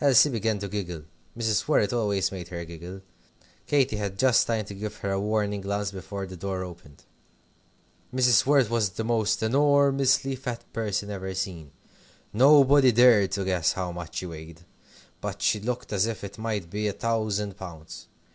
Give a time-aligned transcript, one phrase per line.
[0.00, 1.02] Elsie began to giggle.
[1.36, 1.68] Mrs.
[1.68, 3.02] Worrett always made her giggle.
[3.66, 7.04] Katy had just time to give her a warning glance before the door opened.
[8.10, 8.46] Mrs.
[8.46, 11.72] Worrett was the most enormously fat person ever seen.
[12.32, 14.62] Nobody dared to guess how much she weighed,
[15.20, 18.06] but she looked as if it might be a thousand pounds.